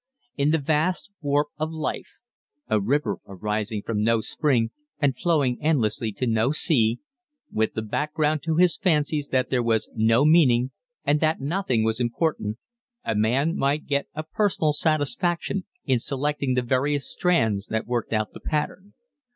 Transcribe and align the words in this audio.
In 0.35 0.49
the 0.49 0.57
vast 0.57 1.11
warp 1.21 1.49
of 1.59 1.71
life 1.71 2.15
(a 2.67 2.81
river 2.81 3.19
arising 3.27 3.83
from 3.83 4.01
no 4.01 4.19
spring 4.19 4.71
and 4.97 5.15
flowing 5.15 5.61
endlessly 5.61 6.11
to 6.13 6.25
no 6.25 6.51
sea), 6.51 6.97
with 7.51 7.75
the 7.75 7.83
background 7.83 8.41
to 8.45 8.55
his 8.55 8.77
fancies 8.77 9.27
that 9.27 9.51
there 9.51 9.61
was 9.61 9.87
no 9.93 10.25
meaning 10.25 10.71
and 11.03 11.19
that 11.19 11.39
nothing 11.39 11.83
was 11.83 11.99
important, 11.99 12.57
a 13.05 13.13
man 13.13 13.55
might 13.55 13.85
get 13.85 14.07
a 14.15 14.23
personal 14.23 14.73
satisfaction 14.73 15.65
in 15.85 15.99
selecting 15.99 16.55
the 16.55 16.63
various 16.63 17.07
strands 17.07 17.67
that 17.67 17.85
worked 17.85 18.11
out 18.11 18.33
the 18.33 18.39
pattern. 18.39 18.95